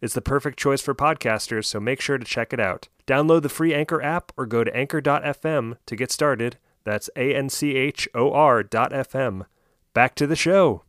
[0.00, 2.88] It's the perfect choice for podcasters, so make sure to check it out.
[3.06, 6.56] Download the free Anchor app or go to anchor.fm to get started.
[6.84, 9.44] That's A N C H O R dot FM.
[9.92, 10.84] Back to the show.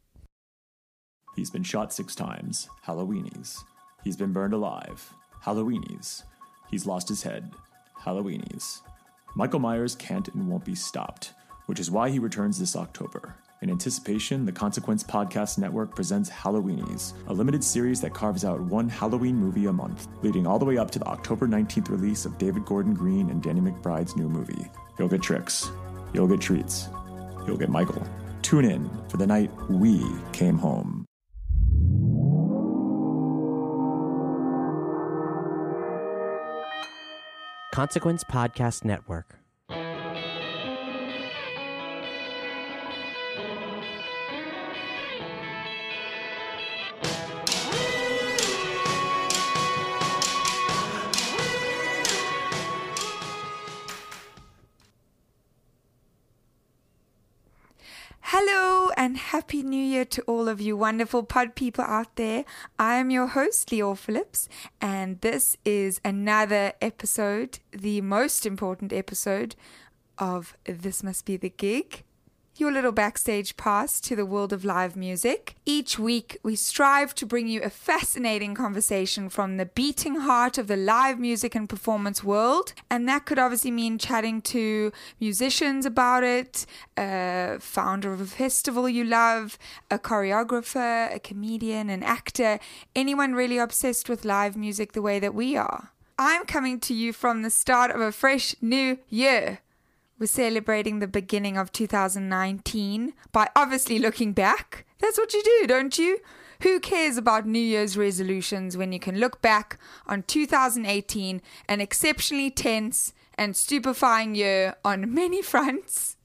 [1.35, 2.69] He's been shot six times.
[2.85, 3.63] Halloweenies.
[4.03, 5.13] He's been burned alive.
[5.43, 6.23] Halloweenies.
[6.69, 7.51] He's lost his head.
[8.03, 8.79] Halloweenies.
[9.35, 11.33] Michael Myers can't and won't be stopped,
[11.65, 13.35] which is why he returns this October.
[13.61, 18.89] In anticipation, the Consequence Podcast Network presents Halloweenies, a limited series that carves out one
[18.89, 22.39] Halloween movie a month, leading all the way up to the October 19th release of
[22.39, 24.65] David Gordon Green and Danny McBride's new movie.
[24.97, 25.69] You'll get tricks.
[26.11, 26.89] You'll get treats.
[27.45, 28.03] You'll get Michael.
[28.41, 30.03] Tune in for the night we
[30.33, 31.05] came home.
[37.71, 39.40] Consequence Podcast Network.
[59.11, 62.45] And happy new year to all of you wonderful pod people out there.
[62.79, 64.47] I am your host, Lior Phillips,
[64.79, 69.57] and this is another episode, the most important episode
[70.17, 72.05] of This Must Be the Gig
[72.55, 75.55] your little backstage pass to the world of live music.
[75.65, 80.67] Each week, we strive to bring you a fascinating conversation from the beating heart of
[80.67, 82.73] the live music and performance world.
[82.89, 86.65] And that could obviously mean chatting to musicians about it,
[86.97, 89.57] a founder of a festival you love,
[89.89, 92.59] a choreographer, a comedian, an actor,
[92.95, 95.91] anyone really obsessed with live music the way that we are.
[96.19, 99.59] I'm coming to you from the start of a fresh new year.
[100.21, 104.85] We're celebrating the beginning of 2019 by obviously looking back.
[104.99, 106.19] That's what you do, don't you?
[106.61, 112.51] Who cares about New Year's resolutions when you can look back on 2018, an exceptionally
[112.51, 116.17] tense and stupefying year on many fronts?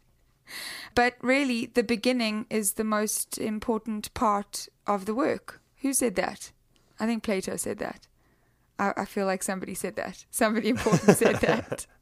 [0.94, 5.62] But really, the beginning is the most important part of the work.
[5.80, 6.52] Who said that?
[7.00, 8.08] I think Plato said that.
[8.78, 10.26] I, I feel like somebody said that.
[10.30, 11.86] Somebody important said that.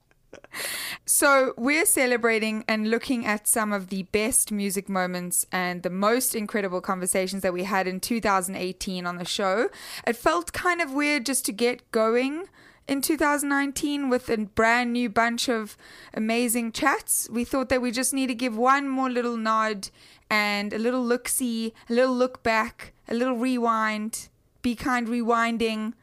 [1.06, 6.34] So, we're celebrating and looking at some of the best music moments and the most
[6.34, 9.68] incredible conversations that we had in 2018 on the show.
[10.06, 12.48] It felt kind of weird just to get going
[12.86, 15.76] in 2019 with a brand new bunch of
[16.12, 17.28] amazing chats.
[17.30, 19.88] We thought that we just need to give one more little nod
[20.30, 24.28] and a little look see, a little look back, a little rewind,
[24.62, 25.94] be kind rewinding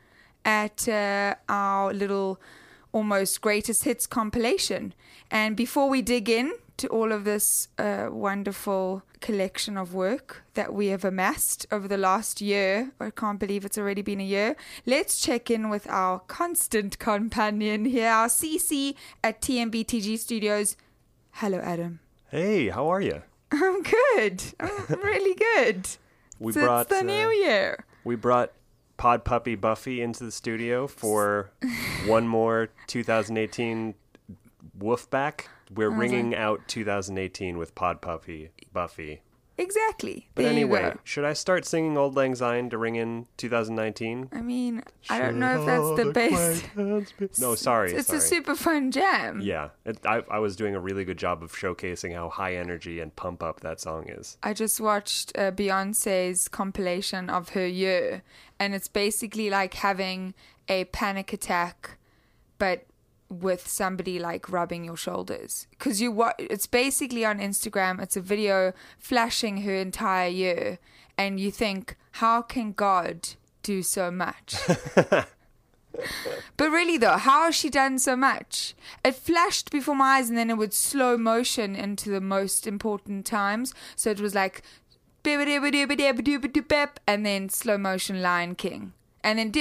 [0.46, 2.40] at uh, our little
[2.92, 4.94] almost greatest hits compilation.
[5.30, 10.74] And before we dig in to all of this uh, wonderful collection of work that
[10.74, 14.56] we have amassed over the last year, I can't believe it's already been a year,
[14.86, 20.76] let's check in with our constant companion here, our CC at TMBTG Studios.
[21.34, 22.00] Hello, Adam.
[22.30, 23.22] Hey, how are you?
[23.52, 24.44] I'm good.
[24.60, 25.88] I'm really good.
[26.40, 27.86] We Since brought the uh, new year.
[28.04, 28.52] we brought
[29.02, 31.50] Pod Puppy Buffy into the studio for
[32.06, 33.96] one more 2018
[34.78, 35.46] Wolfback.
[35.74, 39.22] We're oh, was ringing out 2018 with Pod Puppy Buffy.
[39.62, 40.28] Exactly.
[40.34, 44.30] But there anyway, should I start singing Auld Lang Syne to ring in 2019?
[44.32, 47.40] I mean, I don't know if that's the best.
[47.40, 47.94] No, sorry.
[47.94, 48.18] It's sorry.
[48.18, 49.40] a super fun jam.
[49.42, 53.00] Yeah, it, I, I was doing a really good job of showcasing how high energy
[53.00, 54.38] and pump up that song is.
[54.42, 58.24] I just watched uh, Beyonce's compilation of her year,
[58.60, 60.34] and it's basically like having
[60.68, 61.98] a panic attack,
[62.58, 62.86] but
[63.32, 65.68] with somebody like rubbing your shoulders.
[65.72, 68.02] Because you wa- it's basically on Instagram.
[68.02, 70.80] It's a video flashing her entire year,
[71.18, 73.30] and you think, how can God
[73.64, 74.56] do so much?
[76.58, 78.76] But really, though, how has she done so much?
[79.04, 83.26] It flashed before my eyes and then it would slow motion into the most important
[83.26, 83.74] times.
[83.96, 84.62] So it was like,
[85.24, 88.94] and then slow motion Lion King.
[89.24, 89.52] And then,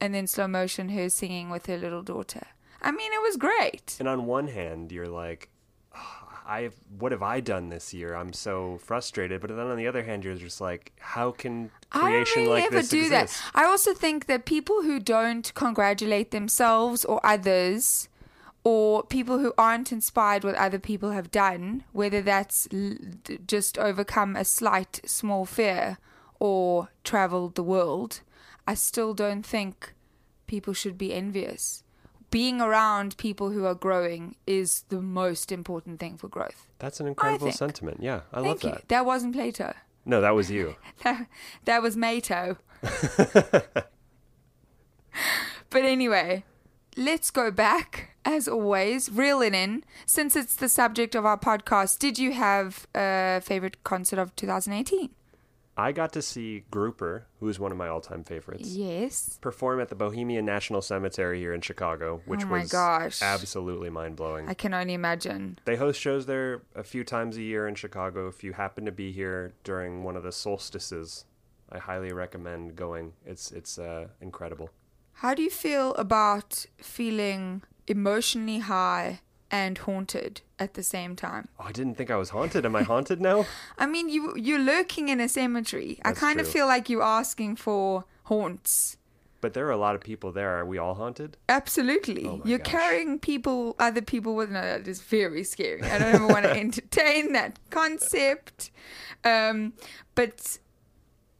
[0.00, 2.46] and then slow motion her singing with her little daughter.
[2.80, 3.96] I mean, it was great.
[3.98, 5.48] And on one hand, you're like,
[5.94, 8.14] "Ah, I what have I done this year?
[8.14, 9.40] I'm so frustrated.
[9.40, 12.64] But then on the other hand, you're just like, how can I creation really like
[12.66, 13.42] ever this do exist?
[13.52, 13.60] that.
[13.60, 18.08] I also think that people who don't congratulate themselves or others,
[18.64, 22.96] or people who aren't inspired what other people have done, whether that's l-
[23.46, 25.98] just overcome a slight small fear
[26.40, 28.20] or traveled the world,
[28.68, 29.94] I still don't think
[30.46, 31.84] people should be envious.
[32.30, 36.68] Being around people who are growing is the most important thing for growth.
[36.78, 38.02] That's an incredible sentiment.
[38.02, 38.70] Yeah, I love Thank you.
[38.72, 38.88] that.
[38.88, 39.72] That wasn't Plato.
[40.04, 40.76] No, that was you.
[41.02, 41.28] That,
[41.64, 42.58] that was Mato.
[42.82, 43.86] but
[45.72, 46.44] anyway,
[46.94, 49.82] let's go back, as always, reel it in.
[50.04, 55.08] Since it's the subject of our podcast, did you have a favorite concert of 2018?
[55.78, 58.68] I got to see Grouper, who's one of my all-time favorites.
[58.74, 59.38] Yes.
[59.40, 63.22] perform at the Bohemian National Cemetery here in Chicago, which Oh my was gosh.
[63.22, 64.48] absolutely mind blowing.
[64.48, 65.58] I can only imagine.
[65.66, 68.26] They host shows there a few times a year in Chicago.
[68.26, 71.24] If you happen to be here during one of the solstices,
[71.70, 73.12] I highly recommend going.
[73.24, 74.70] It's it's uh, incredible.
[75.12, 81.48] How do you feel about feeling emotionally high and haunted at the same time?
[81.58, 82.64] Oh, I didn't think I was haunted.
[82.66, 83.46] Am I haunted now?
[83.78, 86.00] I mean, you you're lurking in a cemetery.
[86.04, 88.96] That's I kind of feel like you're asking for haunts.
[89.40, 90.58] But there are a lot of people there.
[90.58, 91.36] Are we all haunted?
[91.48, 92.26] Absolutely.
[92.26, 92.72] Oh You're gosh.
[92.72, 94.50] carrying people, other people with.
[94.50, 95.82] No, that is very scary.
[95.82, 98.72] I don't ever want to entertain that concept.
[99.24, 99.74] Um,
[100.16, 100.58] but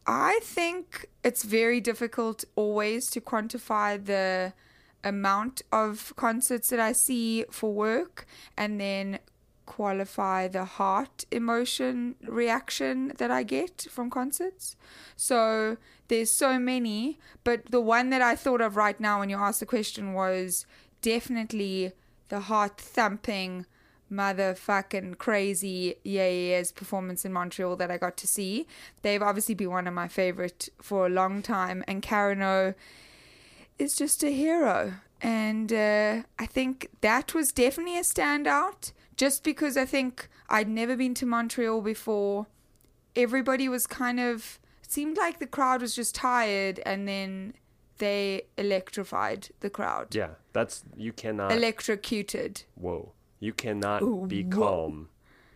[0.07, 4.53] I think it's very difficult always to quantify the
[5.03, 8.25] amount of concerts that I see for work
[8.57, 9.19] and then
[9.65, 14.75] qualify the heart emotion reaction that I get from concerts.
[15.15, 19.37] So there's so many, but the one that I thought of right now when you
[19.37, 20.65] asked the question was
[21.01, 21.93] definitely
[22.29, 23.65] the heart thumping
[24.11, 28.65] motherfucking crazy yeah yeah yeahs performance in Montreal that I got to see.
[29.03, 32.73] They've obviously been one of my favorite for a long time and Karen O
[33.79, 34.93] is just a hero.
[35.21, 40.95] And uh, I think that was definitely a standout just because I think I'd never
[40.95, 42.47] been to Montreal before.
[43.15, 47.53] Everybody was kind of, seemed like the crowd was just tired and then
[47.97, 50.15] they electrified the crowd.
[50.15, 51.51] Yeah, that's you cannot.
[51.51, 52.63] Electrocuted.
[52.75, 53.11] whoa,
[53.41, 55.09] you cannot Ooh, be calm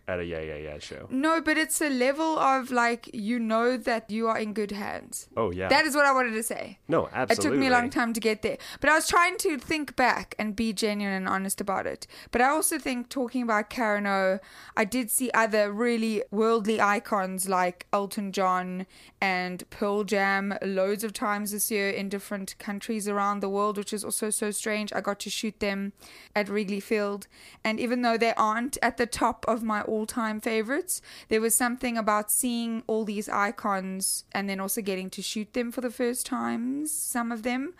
[0.07, 1.07] at a yeah yeah yeah show.
[1.09, 5.29] No, but it's a level of like, you know that you are in good hands.
[5.38, 5.69] Oh yeah.
[5.69, 6.79] That is what I wanted to say.
[6.88, 7.33] no, absolutely.
[7.33, 8.57] It took me a long time to get there.
[8.81, 12.05] But I was trying to think back and be genuine and honest about it.
[12.31, 14.39] But I also think talking about Karen O,
[14.75, 18.86] I did see other really worldly icons like Elton John
[19.22, 23.93] and Pearl Jam loads of times this year in different countries around the world, which
[23.93, 24.91] is also so strange.
[24.91, 25.93] I got to shoot them
[26.36, 27.27] at Wrigley Field.
[27.63, 31.53] And even though they aren't at the top of my all time favorites, there was
[31.55, 35.89] something about seeing all these icons and then also getting to shoot them for the
[36.01, 37.73] first times, some of them,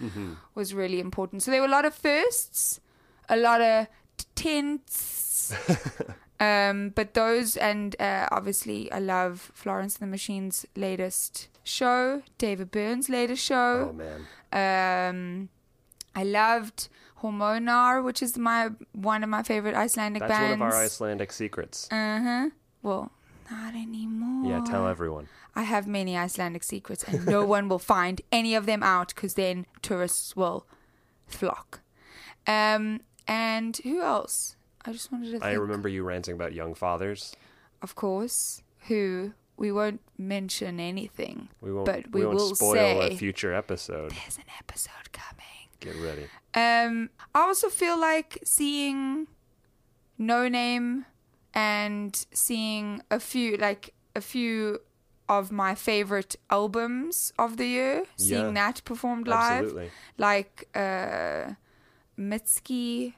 [0.56, 1.44] was really important.
[1.44, 2.80] So there were a lot of firsts,
[3.28, 5.54] a lot of t- tenths.
[6.40, 12.70] um, but those, and uh, obviously, I love Florence and the Machine's latest show, David
[12.72, 13.90] Byrne's latest show.
[13.90, 14.20] Oh man.
[14.52, 15.50] Um,
[16.16, 16.90] I loved
[17.24, 20.30] Hormonar, which is my one of my favorite Icelandic bands.
[20.32, 20.60] That's bands.
[20.60, 21.88] one of our Icelandic secrets.
[21.92, 22.50] Uh huh.
[22.82, 23.12] Well,
[23.50, 24.52] not anymore.
[24.52, 25.28] yeah, tell everyone.
[25.56, 29.36] I have many Icelandic secrets, and no one will find any of them out because
[29.36, 30.66] then tourists will
[31.28, 31.82] flock.
[32.48, 34.56] Um, and who else?
[34.86, 35.32] I just wanted to.
[35.34, 35.44] Think.
[35.46, 37.34] I remember you ranting about young fathers.
[37.82, 41.86] of course, who we won't mention anything, We won't.
[41.86, 44.12] but we, we won't will spoil say a future episode.
[44.12, 45.46] there's an episode coming.
[45.84, 46.26] Get ready.
[46.56, 49.28] Um, I also feel like seeing
[50.18, 51.06] No Name
[51.54, 54.80] and seeing a few like a few
[55.30, 58.68] of my favorite albums of the year, seeing Yeah.
[58.70, 59.90] that performed live, Absolutely.
[60.18, 61.54] like uh,
[62.18, 63.14] Mitski,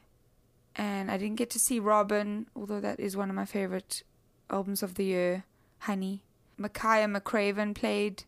[0.76, 4.04] and I didn't get to see Robyn, although that is one of my favorite
[4.50, 5.44] albums of the year.
[5.80, 6.24] Honey,
[6.60, 8.24] Makaya McCraven played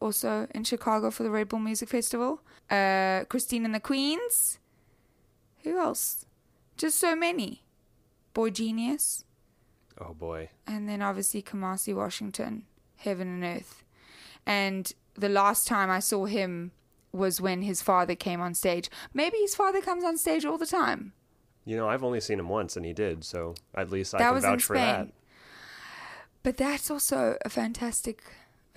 [0.00, 2.40] also in Chicago for the Red Bull Music Festival.
[2.70, 4.58] Uh, Christine and the Queens.
[5.62, 6.26] Who else?
[6.76, 7.62] Just so many.
[8.34, 9.24] Boy Genius.
[9.98, 10.50] Oh boy.
[10.66, 12.64] And then obviously Kamasi Washington,
[12.96, 13.82] Heaven and Earth.
[14.44, 16.72] And the last time I saw him
[17.12, 18.90] was when his father came on stage.
[19.14, 21.12] Maybe his father comes on stage all the time.
[21.64, 23.24] You know, I've only seen him once, and he did.
[23.24, 25.08] So at least I That can vouch for that.
[26.42, 28.22] But that's also a fantastic,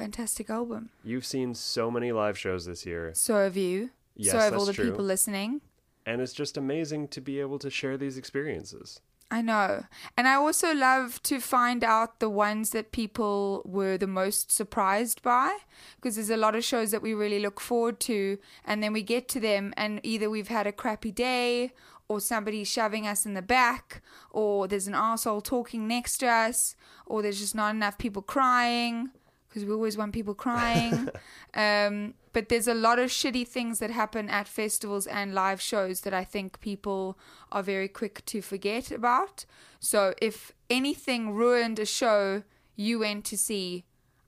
[0.03, 0.89] fantastic album.
[1.03, 3.89] You've seen so many live shows this year, So have you.
[4.15, 4.89] Yes, so have all the true.
[4.91, 5.61] people listening.
[6.05, 8.87] and it's just amazing to be able to share these experiences.
[9.31, 9.83] I know.
[10.17, 15.21] And I also love to find out the ones that people were the most surprised
[15.21, 15.49] by
[15.97, 19.03] because there's a lot of shows that we really look forward to and then we
[19.03, 21.71] get to them and either we've had a crappy day
[22.07, 24.01] or somebody's shoving us in the back
[24.31, 26.75] or there's an asshole talking next to us
[27.05, 29.11] or there's just not enough people crying
[29.49, 31.09] because we always want people crying.
[31.55, 36.01] um, but there's a lot of shitty things that happen at festivals and live shows
[36.01, 37.17] that I think people
[37.51, 39.45] are very quick to forget about.
[39.79, 42.43] So if anything ruined a show
[42.75, 43.85] you went to see,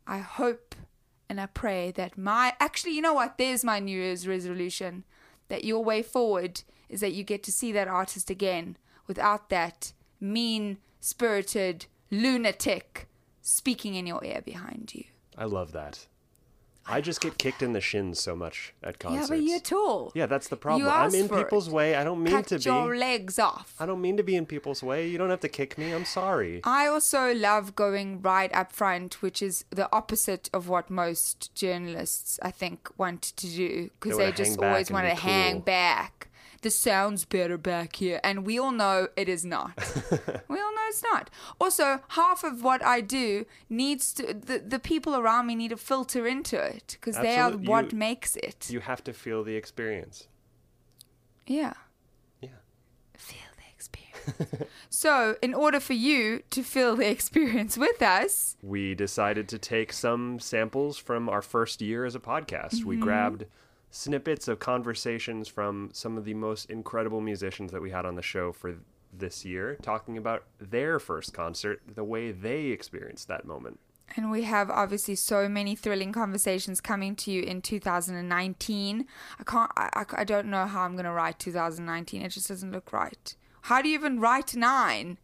[0.07, 0.75] I hope
[1.29, 3.37] and I pray that my actually, you know what?
[3.37, 5.05] There's my New Year's resolution
[5.47, 9.93] that your way forward is that you get to see that artist again without that
[10.19, 13.07] mean spirited lunatic
[13.41, 15.05] speaking in your ear behind you.
[15.37, 16.07] I love that.
[16.87, 19.29] I just get kicked in the shins so much at concerts.
[19.29, 20.11] Yeah, but you're tall.
[20.15, 20.89] Yeah, that's the problem.
[20.89, 21.73] I'm in people's it.
[21.73, 21.95] way.
[21.95, 22.63] I don't mean Cut to be.
[22.63, 23.75] your legs off.
[23.79, 25.07] I don't mean to be in people's way.
[25.07, 25.91] You don't have to kick me.
[25.91, 26.59] I'm sorry.
[26.63, 32.39] I also love going right up front, which is the opposite of what most journalists,
[32.41, 36.29] I think, want to do because They they, just always want to hang back.
[36.61, 39.71] The sound's better back here, and we all know it is not.
[40.47, 41.29] we all know it's not.
[41.59, 45.77] Also, half of what I do needs to the the people around me need to
[45.77, 48.69] filter into it because they are Absolute- what you- makes it.
[48.69, 50.27] You have to feel the experience.
[51.47, 51.73] Yeah.
[52.41, 52.49] Yeah.
[53.17, 54.69] Feel the experience.
[54.89, 59.91] so, in order for you to feel the experience with us, we decided to take
[59.91, 62.83] some samples from our first year as a podcast.
[62.85, 63.01] We Mhm.
[63.01, 63.45] grabbed
[63.91, 68.21] snippets of conversations from some of the most incredible musicians that we had on the
[68.21, 68.75] show for
[69.13, 73.79] this year, talking about their first concert, the way they experienced that moment.
[74.17, 79.05] and we have obviously so many thrilling conversations coming to you in 2019.
[79.39, 82.21] I can't, I, I, don't know how I'm going to write 2019.
[82.21, 83.35] It just doesn't look right.
[83.63, 85.17] How do you even write nine?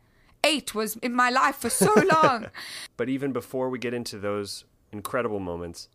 [0.44, 1.94] Eight was in my life for so
[2.24, 2.48] long.
[2.96, 5.90] But even before we get into those incredible moments,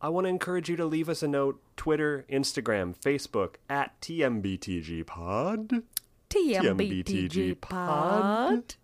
[0.00, 5.06] I want to encourage you to leave us a note Twitter, Instagram, Facebook at TMBTG
[5.06, 5.82] Pod.
[6.30, 8.74] TMBTG pod.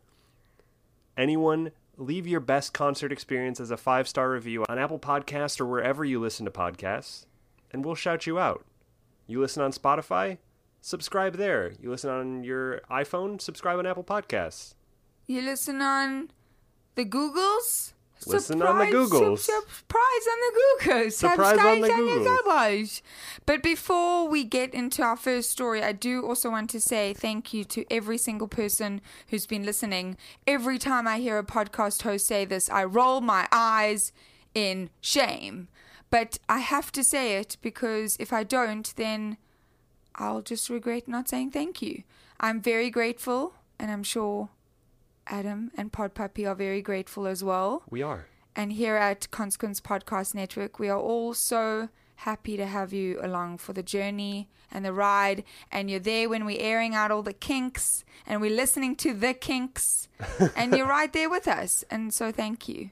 [1.16, 5.66] Anyone, leave your best concert experience as a five star review on Apple Podcasts or
[5.66, 7.26] wherever you listen to podcasts,
[7.73, 8.64] and we'll shout you out.
[9.26, 10.38] You listen on Spotify?
[10.80, 11.73] Subscribe there.
[11.80, 13.40] You listen on your iPhone?
[13.40, 14.75] Subscribe on Apple Podcasts.
[15.26, 16.30] You listen on
[16.94, 17.93] the Googles?
[18.26, 19.38] Listen on the Googles.
[19.40, 21.12] sub- surprise on the Googles.
[21.12, 21.88] Surprise on the.
[21.88, 23.02] Googles.
[23.46, 27.52] But before we get into our first story, I do also want to say thank
[27.52, 30.16] you to every single person who's been listening.
[30.46, 34.12] Every time I hear a podcast host say this, I roll my eyes
[34.54, 35.68] in shame.
[36.10, 39.36] But I have to say it because if I don't, then
[40.14, 42.04] I'll just regret not saying thank you.
[42.38, 44.50] I'm very grateful, and I'm sure
[45.26, 47.82] Adam and Pod Puppy are very grateful as well.
[47.90, 48.26] We are.
[48.56, 53.58] And here at Consequence Podcast Network, we are all so happy to have you along
[53.58, 55.44] for the journey and the ride.
[55.72, 59.34] And you're there when we're airing out all the kinks and we're listening to the
[59.34, 60.08] kinks.
[60.56, 61.84] and you're right there with us.
[61.90, 62.90] And so thank you.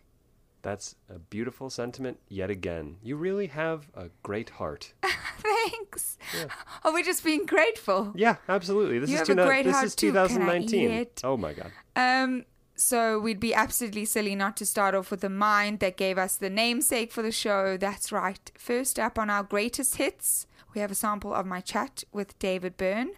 [0.63, 2.97] That's a beautiful sentiment yet again.
[3.03, 4.95] You really have a great heart.
[5.39, 6.17] Thanks.
[6.45, 6.49] Are
[6.85, 8.13] oh, we just being grateful?
[8.15, 9.01] Yeah, absolutely.
[9.01, 10.13] This You is have a great this heart is too.
[10.13, 10.91] Can I eat 2019.
[10.93, 11.21] it?
[11.25, 11.73] Oh my god.
[11.97, 12.45] Um,
[12.75, 16.37] so we'd be absolutely silly not to start off with the mind that gave us
[16.37, 17.77] the namesake for the show.
[17.77, 18.51] That's right.
[18.57, 22.77] First up on our greatest hits, we have a sample of my chat with David
[22.77, 23.13] Byrne,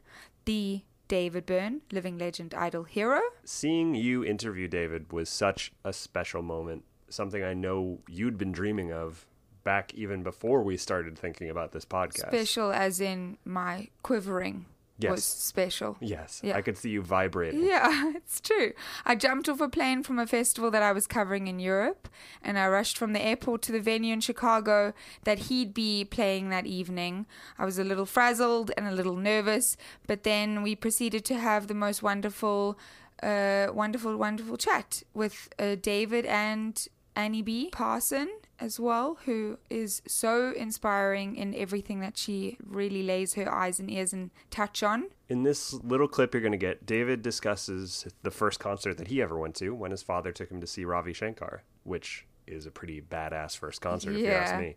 [0.45, 3.21] the David Byrne, living legend, idol hero.
[3.45, 6.85] Seeing you interview David was such a special moment.
[7.09, 9.26] Something I know you'd been dreaming of
[9.62, 12.28] back even before we started thinking about this podcast.
[12.28, 14.66] Special as in my quivering
[15.01, 15.25] was Yes.
[15.25, 15.97] special.
[16.01, 16.57] Yes, Yeah.
[16.57, 17.65] I could see you vibrating.
[17.65, 18.73] Yeah, it's true.
[19.05, 22.09] I jumped off a plane from a festival that I was covering in Europe,
[22.43, 24.93] and I rushed from the airport to the venue in Chicago
[25.25, 27.27] that he'd be playing that evening.
[27.59, 31.67] I was a little frazzled and a little nervous, but then we proceeded to have
[31.67, 32.79] the most wonderful,
[33.23, 36.87] uh, wonderful, wonderful chat with uh, David and
[37.17, 37.69] Annie B.
[37.73, 38.29] Parson
[38.61, 43.91] as well, who is so inspiring in everything that she really lays her eyes and
[43.91, 45.11] ears and touch on.
[45.29, 49.21] In this little clip you're going to get, David discusses the first concert that he
[49.23, 52.71] ever went to when his father took him to see Ravi Shankar, which is a
[52.71, 54.77] pretty badass first concert, if you ask me.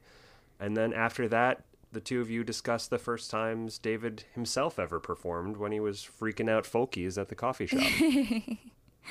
[0.60, 5.00] And then after that, the two of you discuss the first times David himself ever
[5.00, 7.82] performed when he was freaking out folkies at the coffee shop.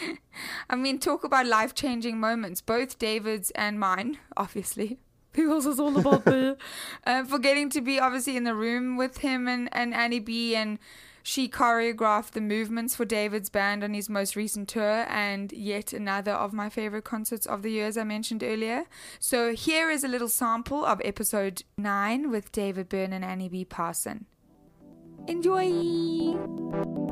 [0.71, 4.99] I mean, talk about life changing moments, both David's and mine, obviously.
[5.33, 6.55] Because it's all about me.
[7.07, 10.57] uh, for getting to be obviously in the room with him and, and Annie B.
[10.57, 10.79] And
[11.23, 16.31] she choreographed the movements for David's band on his most recent tour, and yet another
[16.31, 18.85] of my favorite concerts of the year, as I mentioned earlier.
[19.19, 23.65] So here is a little sample of episode 9 with David Byrne and Annie B.
[23.65, 24.25] Parson.
[25.27, 27.06] Enjoy!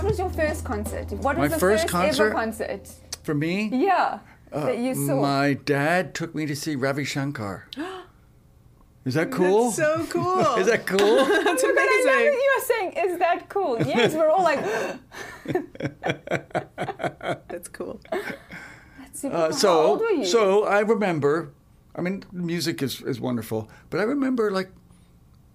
[0.00, 1.10] What was your first concert?
[1.12, 2.24] What was My the first first, concert?
[2.28, 2.88] ever concert?
[3.22, 5.20] For me, Yeah, uh, that you saw.
[5.20, 7.66] my dad took me to see Ravi Shankar.
[9.04, 9.64] Is that cool?
[9.64, 10.40] That's so cool.
[10.56, 10.98] Is that cool?
[11.44, 12.32] That's But I know amazing.
[12.32, 14.64] that you are saying, "Is that cool?" Yes, we're all like,
[17.48, 18.00] That's cool.
[18.10, 20.24] That's super Uh, so, How old were you?
[20.24, 21.50] so I remember.
[21.94, 24.70] I mean, music is is wonderful, but I remember like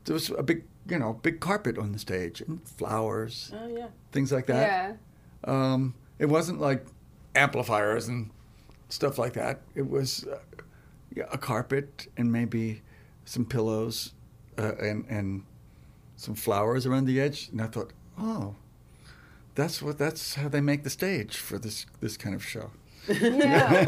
[0.05, 3.87] there was a big, you know, big carpet on the stage and flowers, oh yeah,
[4.11, 4.67] things like that.
[4.67, 4.93] yeah.
[5.43, 6.85] Um, it wasn't like
[7.35, 8.31] amplifiers and
[8.89, 9.61] stuff like that.
[9.75, 10.39] It was uh,
[11.13, 12.81] yeah, a carpet and maybe
[13.25, 14.13] some pillows
[14.57, 15.43] uh, and and
[16.15, 17.49] some flowers around the edge.
[17.51, 18.55] And I thought, oh,
[19.55, 22.71] that's what that's how they make the stage for this this kind of show.
[23.07, 23.85] Yeah.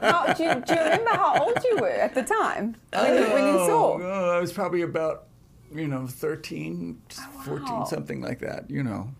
[0.00, 3.30] how, do, you, do you remember how old you were at the time when, you,
[3.30, 3.98] when you saw?
[4.00, 5.26] Oh, I was probably about
[5.74, 7.00] you know 13,
[7.44, 7.84] 14, wow.
[7.84, 8.70] something like that.
[8.70, 9.10] You know.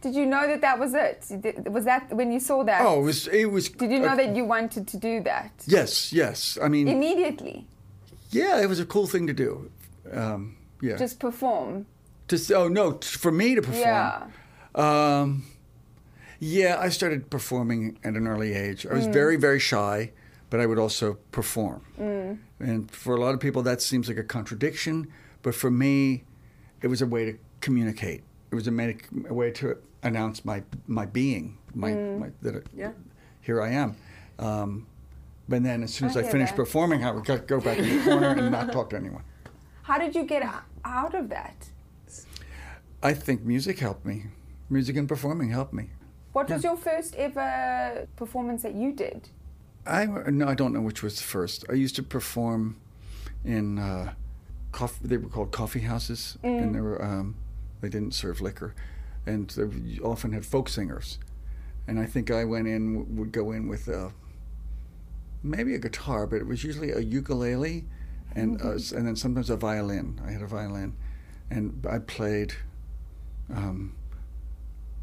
[0.00, 1.26] Did you know that that was it?
[1.68, 2.82] Was that when you saw that?
[2.82, 3.68] Oh, it was it was.
[3.68, 6.56] Did you know uh, that you wanted to do that Yes, yes.
[6.62, 7.66] I mean, immediately?
[8.30, 9.70] yeah, it was a cool thing to do.
[10.12, 10.96] Um, yeah.
[10.96, 11.86] Just perform.
[12.28, 13.80] To s- oh no, t- for me to perform.
[13.80, 14.26] Yeah.
[14.74, 15.44] Um,
[16.38, 18.86] yeah, I started performing at an early age.
[18.86, 20.12] I was very very shy,
[20.50, 22.38] but I would also perform.
[22.60, 25.08] And for a lot of people, that seems like a contradiction.
[25.48, 26.24] But for me,
[26.82, 28.22] it was a way to communicate.
[28.50, 28.98] It was a, way-
[29.30, 32.92] a way to announce my my being, my, my that it, Yeah.
[33.40, 33.96] here I am.
[34.38, 34.86] Um,
[35.48, 36.62] but then as soon as I I, finished that.
[36.64, 39.22] performing, I would go- back in the corner and not talk to anyone.
[39.84, 40.42] How did you get
[40.84, 41.70] out of that?
[43.02, 44.24] I think music helped me.
[44.68, 45.86] Music and performing helped me.
[46.34, 49.30] What was your first ever performance that you did?
[49.86, 51.64] I no, I don't know which was the first.
[51.70, 52.76] I used to perform
[53.46, 54.12] in uh,
[54.72, 55.06] coffee.
[55.06, 57.36] They were called coffee houses, and they were um,
[57.80, 58.74] they didn't serve liquor,
[59.26, 61.18] and they often had folk singers.
[61.86, 64.10] And I think I went in would go in with uh,
[65.42, 67.84] maybe a guitar, but it was usually a ukulele,
[68.34, 70.20] and uh, and then sometimes a violin.
[70.26, 70.96] I had a violin,
[71.50, 72.54] and I played.
[73.54, 73.94] Um,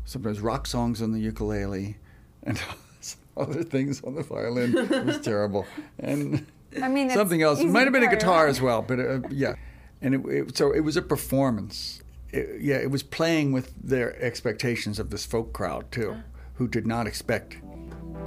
[0.05, 1.97] sometimes rock songs on the ukulele,
[2.43, 2.61] and
[3.37, 4.77] other things on the violin.
[4.77, 5.65] It was terrible.
[5.99, 6.45] And
[6.81, 7.59] I mean, it's something else.
[7.59, 8.49] It might have been a guitar on.
[8.49, 9.55] as well, but uh, yeah.
[10.01, 12.01] And it, it, so it was a performance.
[12.31, 16.17] It, yeah, it was playing with their expectations of this folk crowd too,
[16.55, 17.57] who did not expect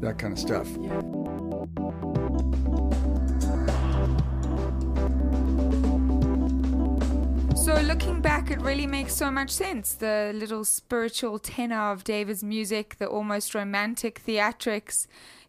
[0.01, 0.69] that kind of stuff.
[7.69, 9.93] So looking back, it really makes so much sense.
[9.93, 15.07] The little spiritual tenor of David's music, the almost romantic theatrics,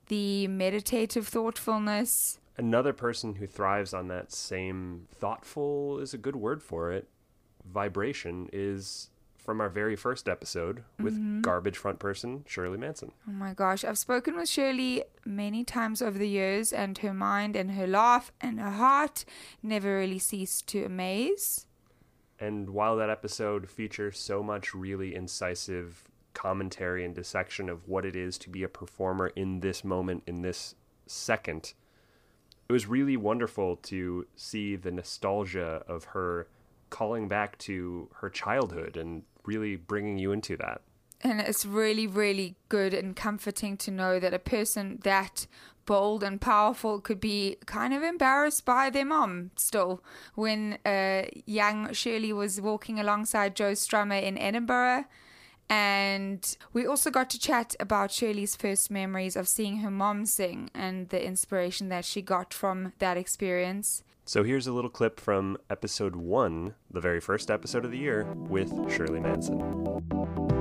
[0.08, 2.39] the meditative thoughtfulness.
[2.60, 7.08] Another person who thrives on that same thoughtful is a good word for it.
[7.66, 11.40] Vibration is from our very first episode with mm-hmm.
[11.40, 13.14] garbage front person Shirley Manson.
[13.26, 17.56] Oh my gosh, I've spoken with Shirley many times over the years, and her mind
[17.56, 19.24] and her laugh and her heart
[19.64, 21.66] never really ceased to amaze.
[22.42, 28.18] And while that episode features so much really incisive commentary and dissection of what it
[28.18, 30.76] is to be a performer in this moment, in this
[31.08, 31.74] second,
[32.70, 36.48] it was really wonderful to see the nostalgia of her
[36.92, 40.82] calling back to her childhood and really bringing you into that.
[41.22, 45.48] And it's really, really good and comforting to know that a person that
[45.88, 50.04] bold and powerful could be kind of embarrassed by their mom still.
[50.36, 55.06] When uh, young Shirley was walking alongside Joe Strummer in Edinburgh.
[55.70, 60.72] And we also got to chat about Shirley's first memories of seeing her mom sing
[60.74, 64.04] and the inspiration that she got from that experience.
[64.26, 68.26] So here's a little clip from episode one, the very first episode of the year,
[68.36, 70.59] with Shirley Manson.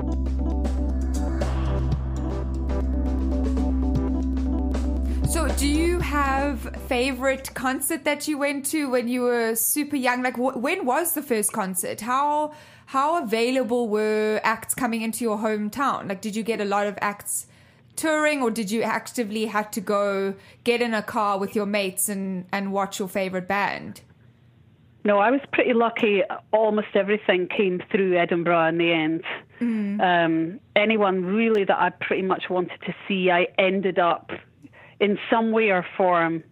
[5.59, 10.23] Do you have favorite concert that you went to when you were super young?
[10.23, 12.01] Like, wh- when was the first concert?
[12.01, 12.53] How
[12.87, 16.09] how available were acts coming into your hometown?
[16.09, 17.49] Like, did you get a lot of acts
[17.97, 22.09] touring, or did you actively have to go get in a car with your mates
[22.09, 24.03] and and watch your favorite band?
[25.05, 26.23] No, I was pretty lucky.
[26.53, 29.25] Almost everything came through Edinburgh in the end.
[29.61, 30.01] Mm.
[30.01, 34.31] Um, anyone really that I pretty much wanted to see, I ended up
[35.01, 36.43] in some way or form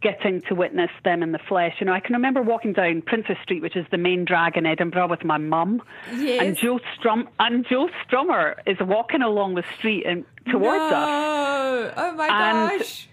[0.00, 1.74] getting to witness them in the flesh.
[1.80, 4.64] You know, I can remember walking down Princes Street, which is the main drag in
[4.64, 5.82] Edinburgh, with my mum,
[6.16, 6.40] Yes.
[6.40, 11.92] and Joe Strum and Joe Strummer is walking along the street and towards us.
[11.96, 13.08] Oh my And gosh!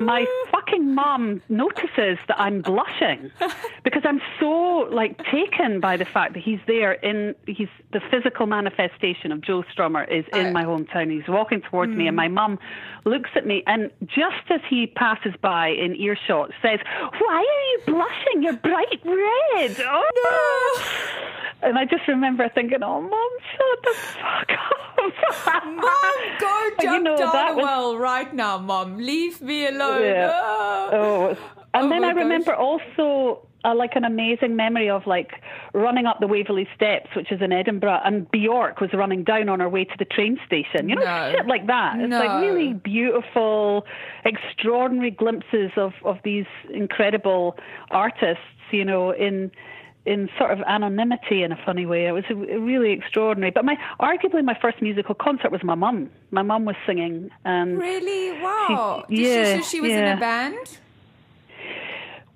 [0.00, 3.30] My fucking mum notices that I'm blushing
[3.84, 8.46] because I'm so like taken by the fact that he's there in he's the physical
[8.46, 11.10] manifestation of Joe Strummer is in my hometown.
[11.10, 12.32] He's walking towards me and my mm.
[12.32, 12.58] mum
[13.04, 16.80] looks at me and just as he passes by in earshot says,
[17.18, 18.42] Why are you blushing?
[18.42, 19.76] You're bright red.
[19.80, 21.26] Oh.
[21.62, 24.76] And I just remember thinking, Oh mom, shut the fuck up.
[25.64, 25.80] Mom,
[26.38, 28.98] go But, you know, down was- well right now, Mom.
[28.98, 30.02] Leave me alone.
[30.02, 30.26] Yeah.
[30.26, 30.88] No.
[30.92, 31.28] Oh,
[31.72, 35.30] and Oh then I remember also uh, like an amazing memory of like
[35.72, 39.60] running up the Waverley Steps, which is in Edinburgh, and Bjork was running down on
[39.60, 40.88] her way to the train station.
[40.90, 41.32] You know, No.
[41.34, 41.98] shit like that.
[42.00, 42.18] It's No.
[42.18, 43.86] like really beautiful,
[44.24, 47.56] extraordinary glimpses of of these incredible
[47.90, 48.44] artists.
[48.70, 49.50] You know, in
[50.06, 52.06] in sort of anonymity in a funny way.
[52.06, 53.50] It was a- really extraordinary.
[53.50, 56.10] But my arguably my first musical concert was my mum.
[56.30, 58.40] My mum was singing, and Really?
[58.40, 59.04] Wow.
[59.10, 60.78] She- Did she, yeah, so she was in a band?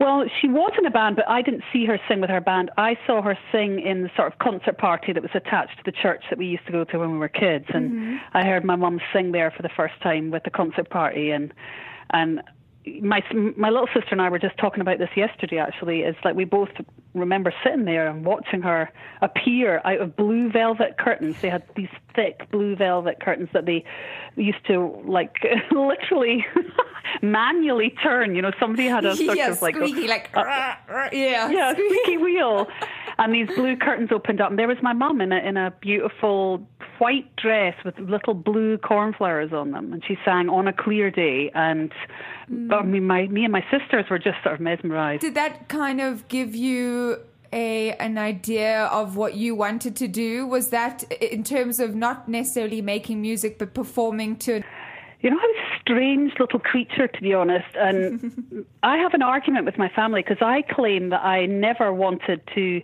[0.01, 2.71] Well, she was in a band, but I didn't see her sing with her band.
[2.77, 5.93] I saw her sing in the sort of concert party that was attached to the
[5.93, 8.17] church that we used to go to when we were kids, and Mm-hmm.
[8.37, 11.53] I heard my mum sing there for the first time with the concert party, and
[12.11, 12.43] and
[13.01, 13.23] my
[13.57, 15.59] my little sister and I were just talking about this yesterday.
[15.59, 16.69] Actually, it's like we both
[17.15, 18.91] remember sitting there and watching her
[19.23, 21.37] appear out of blue velvet curtains.
[21.41, 23.85] They had these thick blue velvet curtains that they
[24.37, 25.37] used to like
[25.71, 26.45] literally
[27.23, 28.35] manually turn.
[28.35, 30.77] You know, somebody had a sort yeah, of like a- squeaky, like, a-
[31.13, 31.51] yeah.
[31.51, 32.67] yeah, squeaky wheel.
[33.19, 35.71] And these blue curtains opened up, and there was my mum in a in a
[35.81, 36.67] beautiful
[37.05, 41.51] white dress with little blue cornflowers on them, and she sang on a clear day.
[41.55, 41.93] And
[42.51, 42.73] mm.
[42.73, 45.21] I mean, my me and my sisters were just sort of mesmerized.
[45.21, 47.19] Did that kind of give you
[47.53, 50.47] a an idea of what you wanted to do?
[50.47, 54.63] Was that in terms of not necessarily making music but performing to
[55.21, 57.73] You know, I was a strange little creature, to be honest.
[57.77, 62.41] And I have an argument with my family because I claim that I never wanted
[62.55, 62.81] to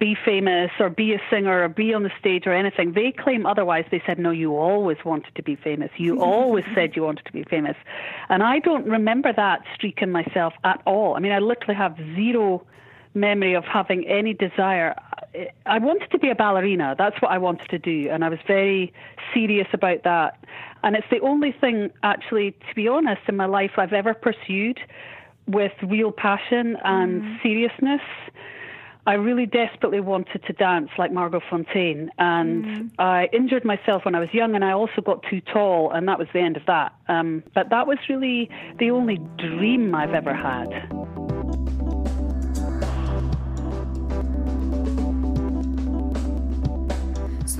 [0.00, 2.94] be famous or be a singer or be on the stage or anything.
[2.94, 3.84] They claim otherwise.
[3.90, 5.90] They said, no, you always wanted to be famous.
[5.98, 7.76] You always said you wanted to be famous.
[8.30, 11.14] And I don't remember that streak in myself at all.
[11.14, 12.66] I mean, I literally have zero
[13.14, 14.94] memory of having any desire.
[15.66, 16.94] I wanted to be a ballerina.
[16.96, 18.08] That's what I wanted to do.
[18.10, 18.92] And I was very
[19.34, 20.42] serious about that.
[20.82, 24.80] And it's the only thing, actually, to be honest, in my life I've ever pursued
[25.46, 27.34] with real passion and mm-hmm.
[27.42, 28.00] seriousness.
[29.06, 34.20] I really desperately wanted to dance like Margot Fonteyn, and I injured myself when I
[34.20, 36.92] was young, and I also got too tall, and that was the end of that.
[37.08, 41.39] Um, but that was really the only dream I've ever had.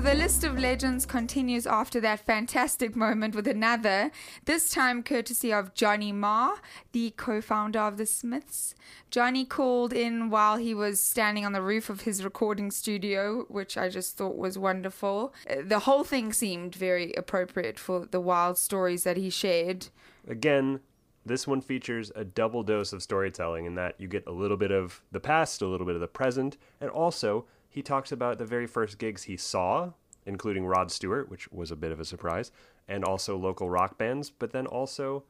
[0.01, 4.11] So the list of legends continues after that fantastic moment with another,
[4.47, 6.55] this time courtesy of Johnny Marr,
[6.93, 8.75] the co founder of the Smiths.
[9.11, 13.77] Johnny called in while he was standing on the roof of his recording studio, which
[13.77, 15.35] I just thought was wonderful.
[15.63, 19.89] The whole thing seemed very appropriate for the wild stories that he shared.
[20.27, 20.81] Again,
[21.27, 24.71] this one features a double dose of storytelling in that you get a little bit
[24.71, 28.45] of the past, a little bit of the present, and also he talks about the
[28.45, 29.93] very first gigs he saw,
[30.27, 32.51] including Rod Stewart, which was a bit of a surprise,
[32.89, 35.23] and also local rock bands, but then also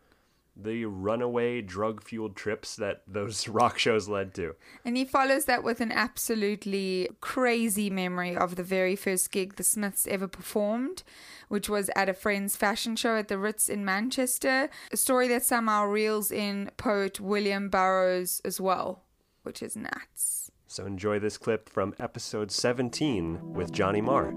[0.57, 4.55] the runaway drug fueled trips that those rock shows led to.
[4.87, 9.62] And he follows that with an absolutely crazy memory of the very first gig the
[9.62, 11.03] Smiths ever performed,
[11.48, 14.70] which was at a friend's fashion show at the Ritz in Manchester.
[14.90, 19.03] A story that somehow reels in poet William Burroughs as well,
[19.42, 20.39] which is nuts.
[20.73, 24.31] So enjoy this clip from episode 17 with Johnny Marr.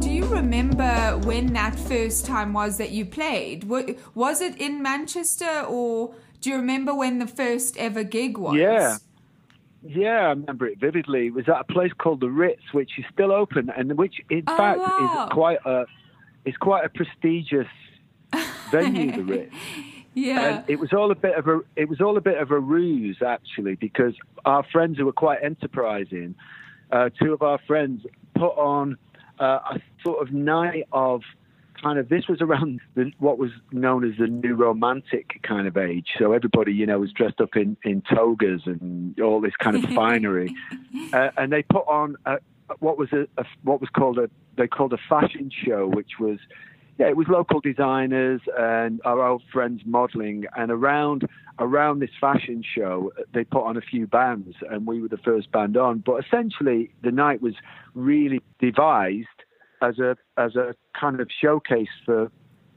[0.00, 3.64] Do you remember when that first time was that you played?
[4.14, 8.56] Was it in Manchester or do you remember when the first ever gig was?
[8.56, 8.96] Yeah.
[9.82, 11.26] Yeah, I remember it vividly.
[11.26, 14.42] It was at a place called the Ritz, which is still open, and which, in
[14.46, 15.26] Oh, fact, wow.
[15.26, 15.84] is quite a
[16.46, 17.68] it's quite a prestigious
[18.70, 19.12] venue.
[19.12, 19.54] the Ritz.
[20.14, 20.58] Yeah.
[20.58, 22.58] And it was all a bit of a it was all a bit of a
[22.58, 26.34] ruse actually because our friends who were quite enterprising,
[26.92, 28.02] uh, two of our friends
[28.34, 28.96] put on
[29.40, 31.22] uh, a sort of night of
[31.82, 35.76] kind of this was around the, what was known as the new romantic kind of
[35.76, 36.08] age.
[36.18, 39.90] So everybody you know was dressed up in in togas and all this kind of
[39.94, 40.54] finery,
[41.12, 42.38] uh, and they put on a,
[42.78, 46.38] what was a, a what was called a they called a fashion show, which was
[46.98, 50.44] yeah, it was local designers and our old friends modeling.
[50.56, 51.28] And around
[51.58, 55.50] around this fashion show, they put on a few bands, and we were the first
[55.52, 55.98] band on.
[55.98, 57.54] But essentially, the night was
[57.94, 59.26] really devised
[59.82, 62.30] as a as a kind of showcase for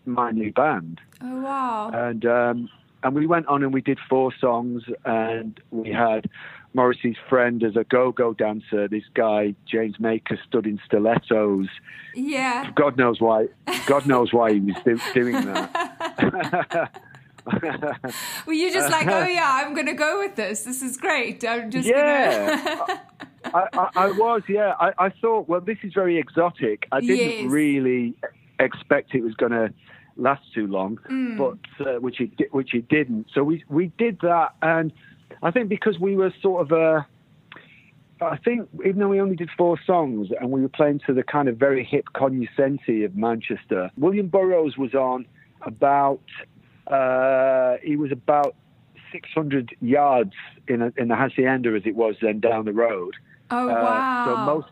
[0.05, 0.99] my new band.
[1.21, 1.91] Oh wow.
[1.93, 2.69] And um,
[3.03, 6.29] and we went on and we did four songs, and we had
[6.77, 8.87] Morrissey's friend as a go-go dancer.
[8.87, 11.67] This guy James Maker stood in stilettos.
[12.15, 12.71] Yeah.
[12.75, 13.47] God knows why.
[13.87, 17.01] God knows why he was do- doing that.
[18.45, 20.63] Were you just like, oh yeah, I'm gonna go with this.
[20.63, 21.43] This is great.
[21.45, 22.63] I'm just Yeah.
[22.75, 23.01] gonna.
[23.45, 24.73] I, I, I was, yeah.
[24.79, 26.85] I, I thought, well, this is very exotic.
[26.91, 27.49] I didn't Yes.
[27.49, 28.13] really
[28.59, 29.73] expect it was going to
[30.17, 31.37] last too long, Mm.
[31.37, 33.27] but uh, which it which it didn't.
[33.33, 34.91] So we we did that, and
[35.43, 37.07] I think because we were sort of a.
[38.19, 41.21] I think even though we only did four songs and we were playing to the
[41.21, 45.27] kind of very hip cognoscenti of Manchester, William Burroughs was on
[45.61, 46.21] about
[46.87, 48.55] uh, he was about
[49.11, 50.33] 600 yards
[50.67, 53.13] in a, in the hacienda as it was then down the road.
[53.51, 54.25] Oh Uh, wow.
[54.25, 54.67] So most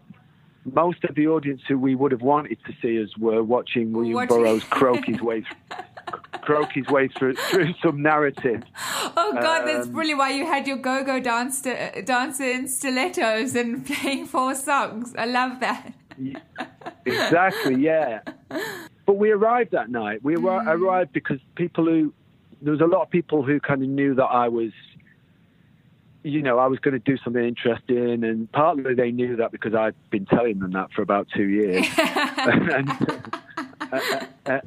[0.74, 4.15] most of the audience who we would have wanted to see us were watching William
[4.15, 5.44] Watching- Burroughs croak his way
[6.45, 8.63] croak his way through through some narrative.
[9.17, 13.86] Oh god, that's Um, probably why you had your go-go dancer, dancer in stilettos and
[13.89, 15.13] playing four songs.
[15.17, 15.93] I love that.
[17.05, 18.21] Exactly, yeah.
[19.05, 20.23] But we arrived that night.
[20.23, 22.13] We arri- arrived because people who
[22.62, 24.71] there was a lot of people who kind of knew that I was,
[26.23, 29.75] you know, I was going to do something interesting, and partly they knew that because
[29.75, 31.86] I'd been telling them that for about two years.
[32.38, 32.89] and,
[33.91, 34.60] uh, uh,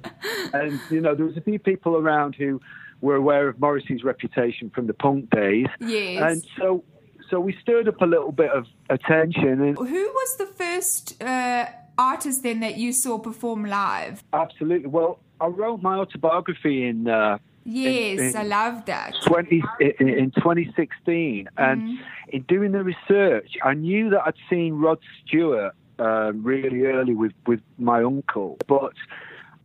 [0.52, 2.60] and you know, there was a few people around who
[3.00, 6.22] were aware of Morrissey's reputation from the punk days, Yes.
[6.32, 6.84] and so.
[7.30, 9.84] So we stirred up a little bit of attention, and Who
[10.20, 11.66] was the first uh,
[11.98, 14.24] artist then that you saw perform live?
[14.32, 14.88] Absolutely.
[14.88, 19.12] Well, I wrote my autobiography in uh, Yes, in- I love that.
[19.26, 19.62] 20
[20.00, 21.96] in, in 2016, and Mm-hmm.
[22.30, 27.32] in doing the research, I knew that I'd seen Rod Stewart uh, really early with
[27.46, 28.92] with my uncle, but.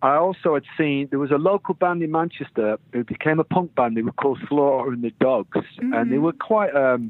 [0.01, 3.73] I also had seen there was a local band in Manchester who became a punk
[3.73, 3.95] band.
[3.95, 6.75] They were called Slaughter and the Dogs, and they were quite.
[6.75, 7.09] Um,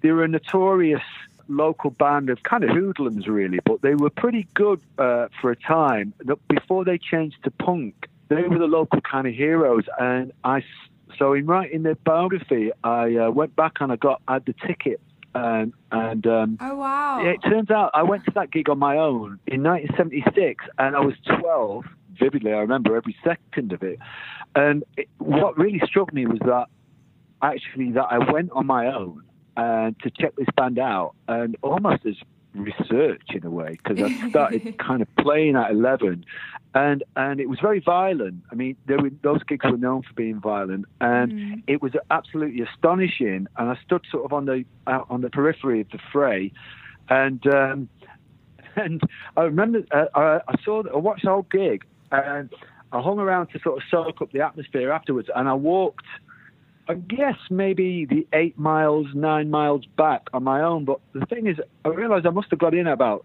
[0.00, 1.02] they were a notorious
[1.48, 5.56] local band of kind of hoodlums, really, but they were pretty good uh, for a
[5.56, 6.14] time.
[6.48, 9.84] Before they changed to punk, they were the local kind of heroes.
[9.98, 10.62] And I.
[11.18, 14.54] so in writing their biography, I uh, went back and I got I had the
[14.66, 15.00] ticket.
[15.34, 17.24] And, and um, Oh wow.
[17.24, 21.00] it turns out I went to that gig on my own in 1976, and I
[21.00, 21.84] was 12.
[22.18, 23.98] Vividly, I remember every second of it.
[24.54, 26.66] And it, what really struck me was that
[27.40, 29.22] actually that I went on my own
[29.56, 32.16] and to check this band out, and almost as
[32.54, 36.24] research in a way because I started kind of playing at 11,
[36.74, 38.42] and and it was very violent.
[38.50, 43.46] I mean, were those gigs were known for being violent, and it was absolutely astonishing.
[43.56, 46.52] And I stood sort of on the out on the periphery of the fray,
[47.08, 47.46] and.
[47.46, 47.88] Um,
[48.76, 49.02] and
[49.36, 52.48] I remember uh, I, I saw I watched the whole gig and
[52.92, 56.06] I hung around to sort of soak up the atmosphere afterwards and I walked
[56.88, 61.46] I guess maybe the eight miles nine miles back on my own but the thing
[61.46, 63.24] is I realized I must have got in about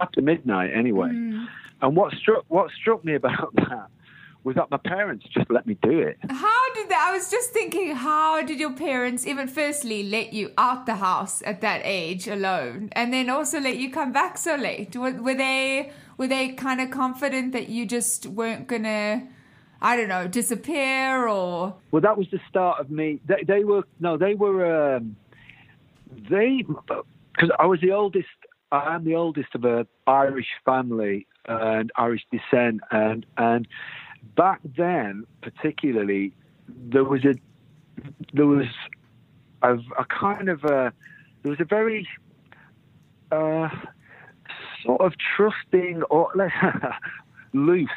[0.00, 1.46] after midnight anyway mm.
[1.80, 3.88] and what struck what struck me about that
[4.44, 6.18] was that my parents just let me do it.
[6.28, 7.08] How did that?
[7.08, 11.42] I was just thinking, how did your parents even firstly let you out the house
[11.46, 14.96] at that age alone, and then also let you come back so late?
[14.96, 19.28] Were, were they were they kind of confident that you just weren't gonna,
[19.82, 21.74] I don't know, disappear or?
[21.90, 23.18] Well, that was the start of me.
[23.26, 24.94] They, they were no, they were.
[24.96, 25.16] Um,
[26.30, 28.28] they because I was the oldest.
[28.70, 33.66] I am the oldest of a Irish family and Irish descent, and and
[34.36, 36.32] back then, particularly,
[36.68, 37.34] there was a
[38.32, 38.68] there was
[39.62, 40.92] a, a kind of a
[41.42, 42.06] there was a very
[43.32, 43.68] uh,
[44.84, 46.32] sort of trusting or
[47.52, 47.90] loose.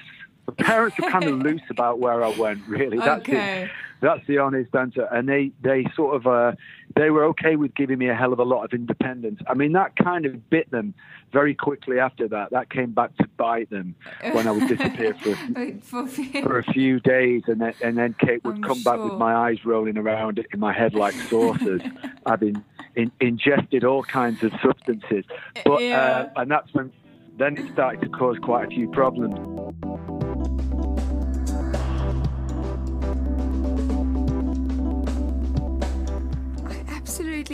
[0.45, 2.61] The parents were kind of loose about where I went.
[2.67, 3.63] Really, that's Okay.
[3.63, 3.69] it.
[4.01, 5.07] That's the honest answer.
[5.11, 6.51] And they they sort of uh,
[6.95, 9.39] they were okay with giving me a hell of a lot of independence.
[9.47, 10.93] I mean, that kind of bit them
[11.31, 12.51] very quickly after that.
[12.51, 13.95] That came back to bite them
[14.33, 15.35] when I would disappear for
[15.81, 19.13] for, for a few days, and then and then Kate would I'm come back with
[19.13, 21.81] my eyes rolling around in my head like saucers.
[22.27, 25.25] I've in, ingested all kinds of substances,
[25.65, 26.27] but Yeah.
[26.35, 26.91] uh, and that's when
[27.37, 29.35] then it started to cause quite a few problems.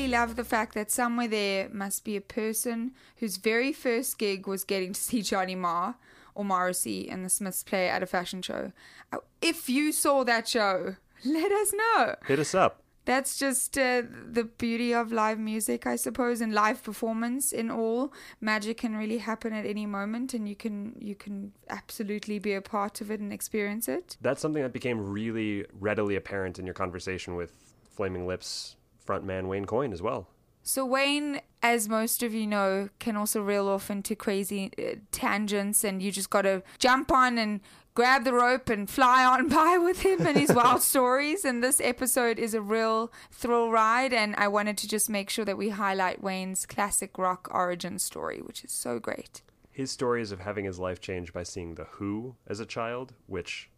[0.01, 4.47] Absolutely love the fact that somewhere there must be a person whose very first gig
[4.47, 5.95] was getting to see Johnny Marr
[6.33, 8.71] or Morrissey and the Smiths play at a fashion show.
[9.11, 12.15] Uh, If you saw that show, let us know.
[12.25, 12.81] Hit us up.
[13.05, 17.51] That's just uh, the beauty of live music, I suppose, and live performance.
[17.51, 22.37] In all, magic can really happen at any moment, and you can you can absolutely
[22.37, 24.17] be a part of it and experience it.
[24.21, 27.51] That's something that became really readily apparent in your conversation with
[27.89, 28.75] Flaming Lips
[29.11, 30.27] frontman Wayne Coyne as well.
[30.63, 35.83] So Wayne, as most of you know, can also reel off into crazy uh, tangents,
[35.83, 37.61] and you just got to jump on and
[37.93, 41.43] grab the rope and fly on by with him and his wild stories.
[41.43, 45.45] And this episode is a real thrill ride, and I wanted to just make sure
[45.45, 49.41] that we highlight Wayne's classic rock origin story, which is so great.
[49.71, 53.69] His stories of having his life changed by seeing The Who as a child, which,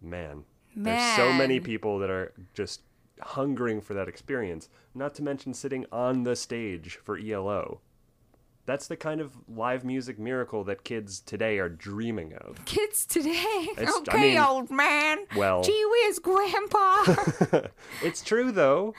[0.00, 0.44] man,
[0.76, 2.82] there's so many people that are just
[3.22, 7.80] hungering for that experience, not to mention sitting on the stage for ELO.
[8.66, 12.64] That's the kind of live music miracle that kids today are dreaming of.
[12.66, 15.18] Kids today, It's- I okay, mean, old man.
[15.36, 17.04] well- gee whiz, grandpa.
[18.02, 18.94] it's true though.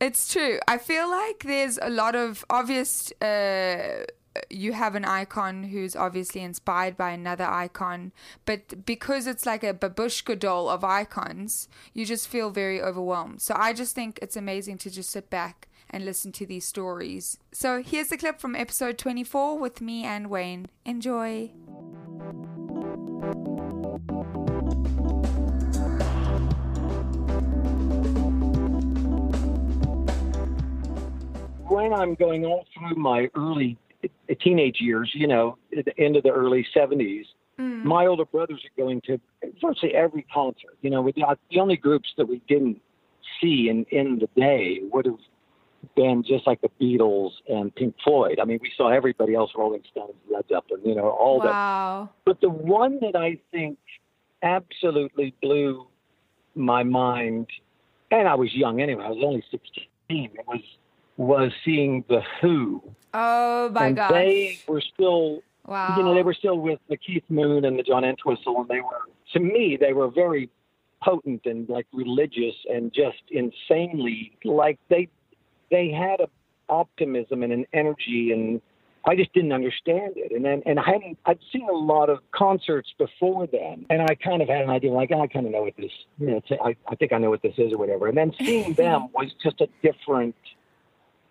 [0.00, 0.58] It's true.
[0.68, 3.10] I feel like there's a lot of obvious.
[3.22, 4.04] Uh,
[4.50, 8.12] you have an icon who's obviously inspired by another icon,
[8.44, 13.42] but because it's like a babushka doll of icons, you just feel very overwhelmed.
[13.42, 17.38] So I just think it's amazing to just sit back and listen to these stories.
[17.52, 20.66] So here's the clip from episode 24 with me and Wayne.
[20.84, 21.52] Enjoy.
[31.68, 33.76] when I'm going all through my early
[34.40, 37.24] teenage years, you know, at the end of the early 70s,
[37.58, 37.84] mm.
[37.84, 39.20] my older brothers are going to
[39.60, 40.76] virtually every concert.
[40.82, 42.80] You know, with the, the only groups that we didn't
[43.40, 45.18] see in, in the day would have
[45.94, 48.38] been just like the Beatles and Pink Floyd.
[48.40, 51.50] I mean, we saw everybody else, Rolling Stones, Led Zeppelin, you know, all that.
[51.50, 52.10] Wow.
[52.24, 53.78] But the one that I think
[54.42, 55.86] absolutely blew
[56.54, 57.48] my mind,
[58.10, 60.60] and I was young anyway, I was only 16, it was,
[61.16, 62.82] was seeing The Who.
[63.18, 64.10] Oh my and gosh.
[64.10, 65.96] they were still, wow.
[65.96, 68.80] you know, they were still with the Keith Moon and the John Entwistle, and they
[68.80, 69.00] were,
[69.32, 70.50] to me, they were very
[71.02, 75.08] potent and like religious and just insanely like they
[75.70, 76.28] they had a
[76.68, 78.60] optimism and an energy and
[79.08, 80.32] I just didn't understand it.
[80.32, 84.14] And then and I hadn't I'd seen a lot of concerts before then and I
[84.16, 86.76] kind of had an idea like I kind of know what this you know I,
[86.88, 88.08] I think I know what this is or whatever.
[88.08, 90.34] And then seeing them was just a different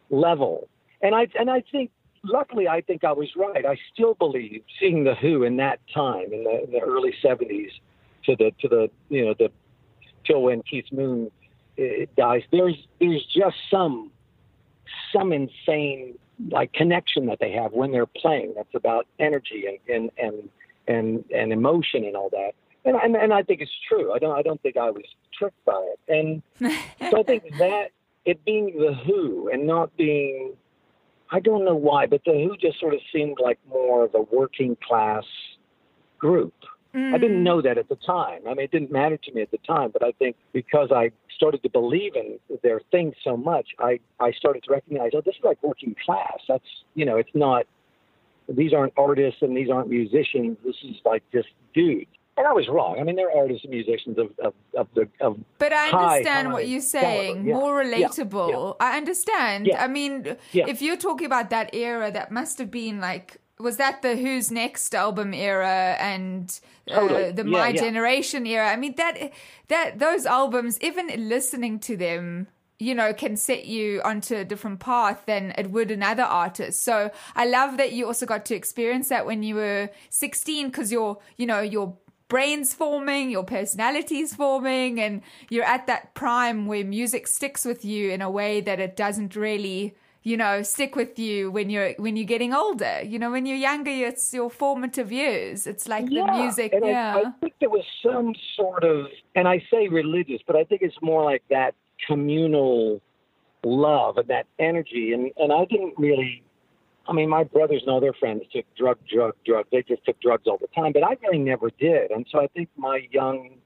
[0.09, 0.67] level.
[1.05, 1.91] And I and I think
[2.23, 3.63] luckily I think I was right.
[3.63, 7.69] I still believe seeing the Who in that time in the, in the early '70s
[8.25, 9.51] to the to the you know the
[10.25, 11.29] till when Keith Moon
[11.79, 11.83] uh,
[12.17, 12.41] dies.
[12.51, 14.11] There's there's just some
[15.13, 16.17] some insane
[16.49, 18.53] like connection that they have when they're playing.
[18.55, 20.49] That's about energy and and and
[20.87, 22.51] and, and emotion and all that.
[22.83, 24.11] And, and and I think it's true.
[24.11, 25.05] I don't I don't think I was
[25.37, 25.99] tricked by it.
[26.11, 26.41] And
[27.11, 27.91] so I think that
[28.25, 30.55] it being the Who and not being
[31.35, 34.21] I don't know why, but the Who just sort of seemed like more of a
[34.21, 35.25] working class
[36.17, 36.53] group.
[36.93, 37.43] I didn't mm.
[37.43, 38.43] know that at the time.
[38.47, 41.11] I mean, it didn't matter to me at the time, but I think because I
[41.35, 45.35] started to believe in their thing so much, I, I started to recognize, oh, this
[45.35, 46.39] is like working class.
[46.47, 46.63] That's,
[46.93, 47.65] you know, it's not,
[48.47, 50.57] these aren't artists and these aren't musicians.
[50.63, 52.07] This is like just dudes.
[52.37, 52.99] And I was wrong.
[52.99, 55.39] I mean, they're artists and musicians of of of the of.
[55.57, 57.45] But I understand high what you're saying.
[57.45, 57.53] Yeah.
[57.55, 58.07] More Yeah.
[58.07, 58.75] relatable.
[58.79, 59.67] I understand.
[59.67, 59.83] Yeah.
[59.83, 60.65] I mean, Yeah.
[60.67, 63.37] if you're talking about that era, that must have been like.
[63.57, 66.59] Was that the Who's Next album era and
[66.91, 67.31] uh, Totally.
[67.31, 67.81] the Yeah, My yeah.
[67.83, 68.67] Generation era?
[68.69, 69.31] I mean that
[69.69, 72.47] that those albums, even listening to them,
[72.79, 76.83] you know, can set you onto a different path than it would another artist.
[76.83, 80.91] So I love that you also got to experience that when you were 16 because
[80.91, 81.95] your, you know, your
[82.27, 88.11] brain's forming, your personality's forming, and you're at that prime where music sticks with you
[88.11, 92.17] in a way that it doesn't really you know stick with you when you're when
[92.17, 96.25] you're getting older you know when you're younger it's your formative years it's like the
[96.25, 100.41] music and I- yeah I, think there was some sort of, and I say religious,
[100.45, 101.75] but I think it's more like that
[102.07, 103.01] communal
[103.63, 105.13] love and that energy.
[105.13, 106.43] And and I didn't really.
[107.07, 109.65] I mean, my brothers and all their friends took drug, drug, drug.
[109.71, 112.11] They just took drugs all the time, but I really never did.
[112.11, 113.57] And so I think my young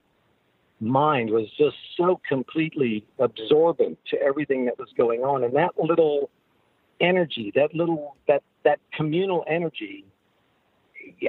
[0.80, 6.30] mind was just so completely absorbent to everything that was going on, and that little
[7.00, 10.04] energy, that little that that communal energy.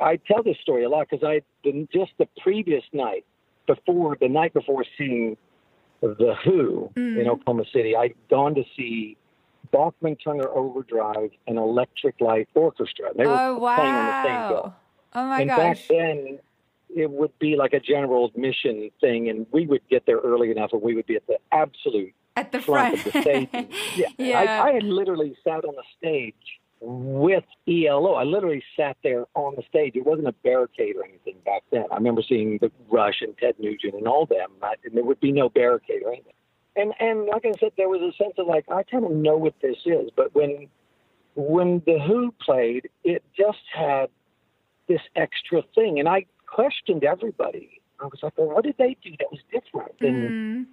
[0.02, 3.26] I tell this story a lot because I been just the previous night
[3.68, 5.38] before the night before seeing
[6.02, 7.30] the Who in mm-hmm.
[7.30, 9.18] Oklahoma City, I'd gone to see
[9.72, 13.10] Bachman Turner Overdrive and Electric Light Orchestra.
[13.16, 14.64] They were oh playing on the same bill.
[14.64, 14.76] wow
[15.14, 16.40] oh my and gosh back then,
[16.94, 20.74] it would be like a general admission thing, and we would get there early enough,
[20.74, 23.50] and we would be at the absolute at the front, front of the stage.
[23.96, 24.40] yeah, Yeah.
[24.40, 26.36] I, I had literally sat on the stage
[26.82, 28.14] with ELO.
[28.14, 29.96] I literally sat there on the stage.
[29.96, 31.86] It wasn't a barricade or anything back then.
[31.92, 35.32] I remember seeing the Rush and Ted Nugent and all them, and there would be
[35.32, 36.34] no barricade or anything.
[36.76, 39.38] And and like I said, there was a sense of like I kind of know
[39.38, 40.68] what this is, but when
[41.36, 44.08] when the Who played, it just had
[44.88, 47.82] this extra thing, and I questioned everybody.
[48.00, 50.68] I was like, well, what did they do that was different than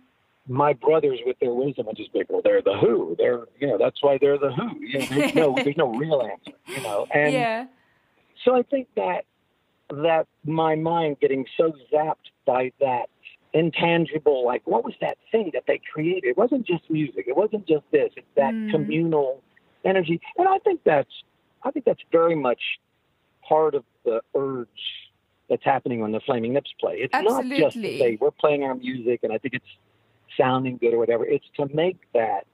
[0.49, 0.53] mm-hmm.
[0.53, 1.87] my brothers with their wisdom?
[1.89, 3.17] I just be like, well, they're the Who.
[3.19, 4.81] They're you know that's why they're the Who.
[4.81, 6.57] You know, there's no there's no real answer.
[6.67, 7.67] You know, and yeah
[8.45, 9.25] so I think that
[9.91, 13.09] that my mind getting so zapped by that
[13.53, 16.25] intangible, like what was that thing that they created?
[16.25, 17.25] It wasn't just music.
[17.27, 18.13] It wasn't just this.
[18.17, 18.71] It's that Mm.
[18.71, 19.43] communal
[19.85, 21.23] energy, and I think that's
[21.65, 22.61] I think that's very much
[23.43, 24.69] part of the urge
[25.49, 26.99] that's happening on the Flaming Lips play.
[26.99, 29.67] It's not just to say we're playing our music and I think it's
[30.37, 31.25] sounding good or whatever.
[31.25, 32.47] It's to make that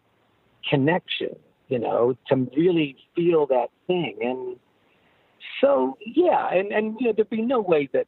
[0.69, 1.37] connection,
[1.69, 4.17] you know, to really feel that thing.
[4.23, 4.57] And
[5.61, 8.07] so, yeah, and, and you know, there'd be no way that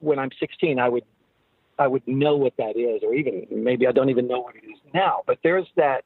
[0.00, 1.04] when I'm 16, I would,
[1.78, 4.64] I would know what that is, or even maybe I don't even know what it
[4.66, 5.22] is now.
[5.26, 6.04] But there's that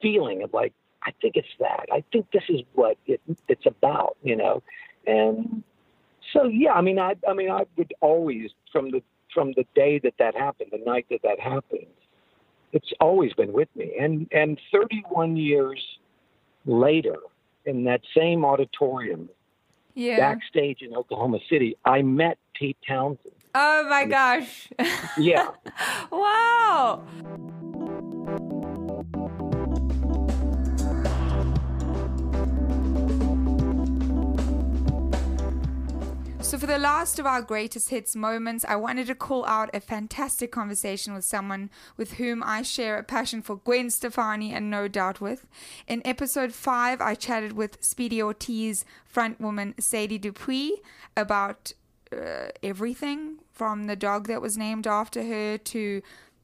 [0.00, 0.72] feeling of like,
[1.02, 1.86] I think it's that.
[1.92, 4.62] I think this is what it, it's about, you know.
[5.06, 5.62] And
[6.32, 9.98] so, yeah, I mean, I, I mean, I would always from the from the day
[9.98, 11.86] that that happened, the night that that happened,
[12.72, 13.92] it's always been with me.
[14.00, 15.80] And and 31 years
[16.66, 17.16] later,
[17.66, 19.28] in that same auditorium,
[19.94, 23.34] yeah backstage in Oklahoma City, I met Pete Townshend.
[23.54, 24.68] Oh my gosh
[25.18, 25.50] Yeah.
[26.10, 27.02] wow
[36.54, 39.80] So, for the last of our greatest hits moments, I wanted to call out a
[39.80, 44.86] fantastic conversation with someone with whom I share a passion for Gwen Stefani and no
[44.86, 45.46] doubt with.
[45.88, 50.72] In episode 5, I chatted with Speedy Ortiz frontwoman Sadie Dupuis
[51.16, 51.72] about
[52.12, 56.02] uh, everything from the dog that was named after her to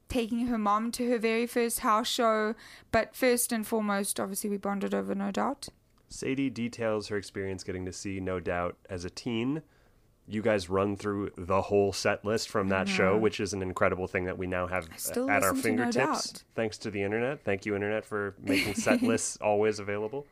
[0.09, 2.55] taking her mom to her very first house show.
[2.91, 5.69] But first and foremost, obviously, we bonded over No Doubt.
[6.09, 9.61] Sadie details her experience getting to see No Doubt as a teen.
[10.27, 14.07] You guys run through the whole set list from that show, which is an incredible
[14.07, 17.43] thing that we now have at our listen to No fingertips, thanks to the internet.
[17.43, 20.25] Thank you, internet, for making set lists always available.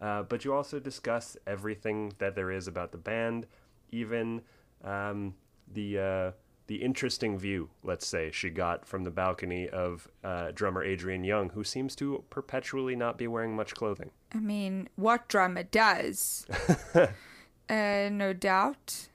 [0.00, 3.46] Uh, but you also discuss everything that there is about the band,
[3.90, 4.42] even
[4.84, 5.34] um,
[5.72, 6.30] the uh,
[6.68, 11.48] the interesting view, let's say, she got from the balcony of uh, drummer Adrian Young,
[11.50, 14.10] who seems to perpetually not be wearing much clothing.
[14.34, 16.46] I mean, what drummer does?
[16.94, 17.06] uh,
[18.12, 19.08] no doubt.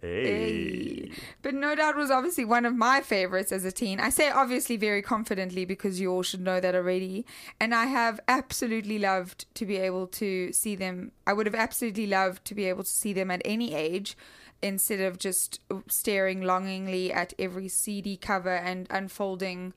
[0.00, 1.10] Hey.
[1.42, 3.98] But No Doubt was obviously one of my favorites as a teen.
[3.98, 7.26] I say obviously very confidently because you all should know that already.
[7.58, 11.10] And I have absolutely loved to be able to see them.
[11.26, 14.16] I would have absolutely loved to be able to see them at any age
[14.62, 19.72] instead of just staring longingly at every CD cover and unfolding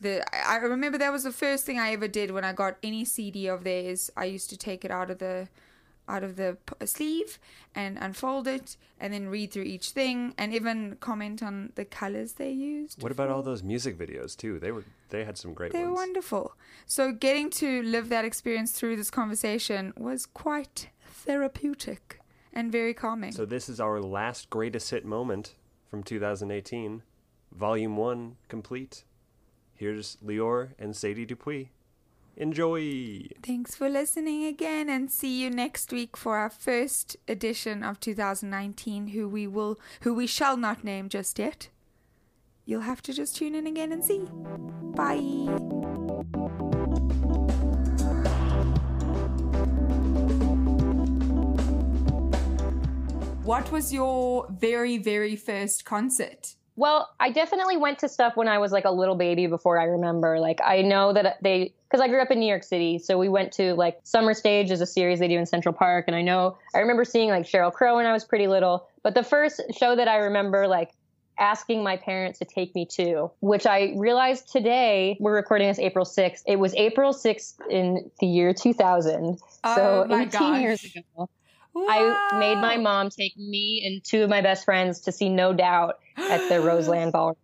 [0.00, 3.04] the I remember that was the first thing I ever did when I got any
[3.04, 4.10] CD of theirs.
[4.16, 5.48] I used to take it out of the
[6.08, 6.56] out of the
[6.86, 7.38] sleeve
[7.74, 12.34] and unfold it and then read through each thing and even comment on the colors
[12.34, 13.02] they used.
[13.02, 14.58] What about all those music videos too?
[14.58, 16.54] They were they had some great They were wonderful.
[16.86, 22.17] So getting to live that experience through this conversation was quite therapeutic
[22.52, 23.32] and very calming.
[23.32, 25.54] So this is our last greatest hit moment
[25.90, 27.02] from 2018,
[27.52, 29.04] Volume One complete.
[29.74, 31.68] Here's Lior and Sadie Dupuis.
[32.36, 33.26] Enjoy.
[33.42, 39.08] Thanks for listening again and see you next week for our first edition of 2019
[39.08, 41.68] who we will who we shall not name just yet.
[42.64, 44.22] You'll have to just tune in again and see.
[44.94, 45.87] Bye.
[53.48, 56.54] What was your very very first concert?
[56.76, 59.84] Well, I definitely went to stuff when I was like a little baby before I
[59.84, 60.38] remember.
[60.38, 63.30] Like I know that they because I grew up in New York City, so we
[63.30, 66.20] went to like Summer Stage is a series they do in Central Park, and I
[66.20, 68.86] know I remember seeing like Sheryl Crow when I was pretty little.
[69.02, 70.90] But the first show that I remember like
[71.38, 76.04] asking my parents to take me to, which I realized today, we're recording this April
[76.04, 76.42] 6th.
[76.46, 79.38] It was April 6th in the year 2000.
[79.64, 80.86] Oh so my 18 years
[81.16, 81.28] gosh.
[81.88, 85.52] I made my mom take me and two of my best friends to see No
[85.52, 87.36] Doubt at the Roseland Ballroom.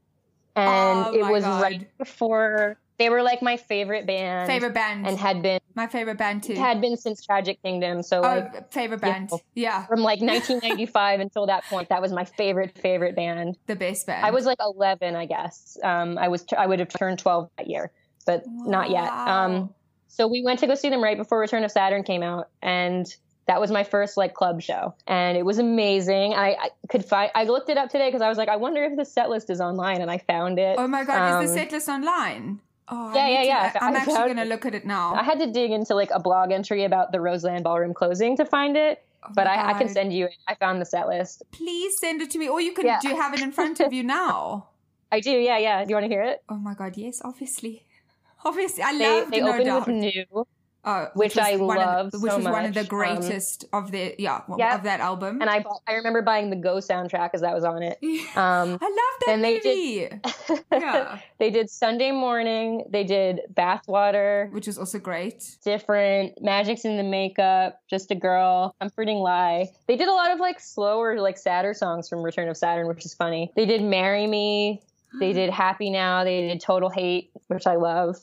[0.57, 1.63] And Oh it was God.
[1.63, 4.47] right before they were like my favorite band.
[4.47, 5.05] Favorite band.
[5.07, 6.55] And had been my favorite band too.
[6.55, 8.03] Had been since Tragic Kingdom.
[8.05, 9.31] So like Oh, favorite you band.
[9.33, 9.85] know, Yeah.
[9.87, 13.57] From like 1995 until that point, that was my favorite favorite band.
[13.67, 14.25] The best band.
[14.25, 15.77] I was like 11, I guess.
[15.83, 17.91] Um, I was I would have turned 12 that year,
[18.27, 19.11] but not yet.
[19.11, 19.75] Um,
[20.07, 23.13] so we went to go see them right before Return of Saturn came out, and
[23.47, 26.35] that was my first like club show, and it was amazing.
[26.35, 27.31] I, I could find.
[27.35, 29.51] I looked it up today because I was like, I wonder if the set list
[29.51, 30.77] is online, and I found it.
[30.79, 32.61] Oh my god, is the Um, set list online?
[32.89, 33.73] Oh, Yeah, yeah, to- yeah.
[33.81, 35.15] I- I'm I actually going to look at it now.
[35.15, 38.45] I had to dig into like a blog entry about the Roseland Ballroom closing to
[38.45, 39.03] find it,
[39.35, 40.27] but I, I can send you.
[40.27, 40.33] it.
[40.49, 41.43] I found the set list.
[41.51, 42.99] Please send it to me, or you can Yeah.
[43.01, 44.69] do you have it in front of you now?
[45.13, 45.31] I do.
[45.31, 45.83] Yeah, yeah.
[45.85, 46.43] Do you want to hear it?
[46.49, 47.85] Oh my god, yes, obviously,
[48.45, 49.87] obviously, I They, love they No opened Doubt.
[49.87, 50.47] with new.
[50.87, 52.93] Oh, which was I love which so was one of the much.
[52.93, 54.75] Um, greatest of the yeah yeah.
[54.75, 55.41] of that album.
[55.41, 57.99] And I bought, I remember buying the Go soundtrack because that was on it.
[58.37, 60.09] Um, I love that they movie.
[60.09, 62.85] did, yeah, they did Sunday Morning.
[62.91, 65.57] They did Bathwater, which is also great.
[65.65, 69.69] Different Magic's in the Makeup, Just a Girl, Comforting Lie.
[69.87, 73.05] They did a lot of like slower, like sadder songs from Return of Saturn, which
[73.05, 73.53] is funny.
[73.57, 74.83] They did Marry Me.
[75.19, 76.25] They did Happy Now.
[76.25, 78.17] They did Total Hate, which I love.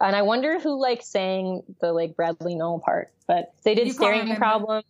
[0.00, 3.92] And I wonder who like sang the like Bradley Nowell part, but they did You
[3.92, 4.34] Staring.
[4.36, 4.82] Problem.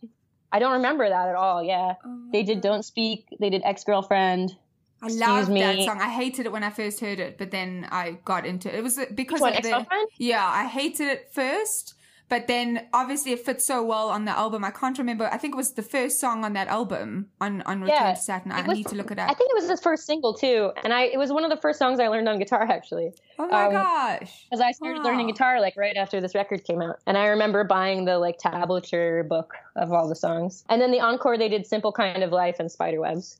[0.51, 1.63] I don't remember that at all.
[1.63, 2.29] Yeah, oh.
[2.31, 3.27] they did Don't Speak.
[3.39, 4.55] They did Ex Girlfriend.
[5.01, 6.01] I love that song.
[6.01, 8.75] I hated it when I first heard it, but then I got into it.
[8.75, 10.09] It was because of the Ex-Girlfriend?
[10.17, 10.45] yeah.
[10.45, 11.93] I hated it first,
[12.29, 14.63] but then obviously it fits so well on the album.
[14.63, 15.29] I can't remember.
[15.31, 18.19] I think it was the first song on that album on on Return Yeah, to
[18.19, 18.51] Saturn.
[18.51, 19.29] I was- need to look it up.
[19.29, 21.57] I think it was his first single too, and I it was one of the
[21.57, 23.13] first songs I learned on guitar actually.
[23.39, 24.45] Oh my um, gosh!
[24.49, 27.63] Because I started learning guitar like right after this record came out, and I remember
[27.63, 31.65] buying the like tablature book of all the songs, and then the encore they did
[31.65, 33.39] "Simple Kind of Life" and "Spiderwebs."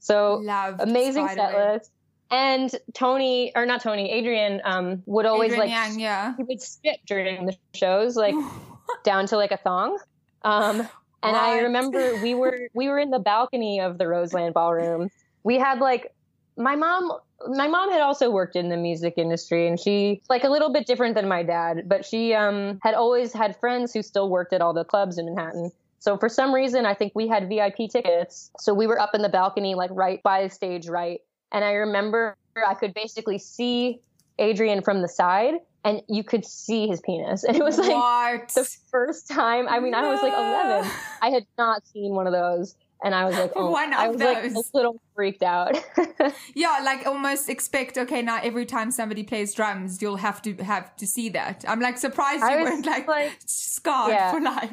[0.00, 1.90] So Loved amazing set list.
[2.30, 6.36] And Tony, or not Tony, Adrian, um, would always Adrian like Yang, yeah.
[6.36, 8.34] he would spit during the shows, like
[9.04, 9.98] down to like a thong.
[10.42, 10.86] Um,
[11.22, 15.10] and I remember we were we were in the balcony of the Roseland Ballroom.
[15.42, 16.12] We had like
[16.56, 17.12] my mom.
[17.46, 20.86] My mom had also worked in the music industry, and she like a little bit
[20.86, 24.60] different than my dad, but she um, had always had friends who still worked at
[24.60, 25.70] all the clubs in Manhattan.
[26.00, 28.50] So for some reason, I think we had VIP tickets.
[28.58, 31.20] So we were up in the balcony, like right by the stage, right.
[31.52, 32.36] And I remember
[32.66, 34.00] I could basically see
[34.38, 37.44] Adrian from the side, and you could see his penis.
[37.48, 38.48] And it was like What?
[38.54, 39.68] the first time.
[39.68, 40.90] I mean, I was like 11.
[41.22, 44.12] I had not seen one of those, and I was like, oh, One I of
[44.14, 45.76] was like a little freaked out.
[46.54, 47.96] Yeah, like almost expect.
[47.96, 51.64] Okay, now every time somebody plays drums, you'll have to have to see that.
[51.68, 54.32] I'm like surprised you weren't like, scarred Yeah.
[54.32, 54.70] for life.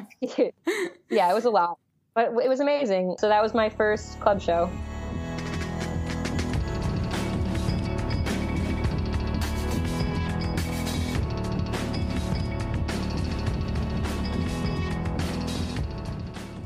[1.10, 1.78] yeah, it was a lot,
[2.14, 3.16] but it was amazing.
[3.20, 4.68] So that was my first club show.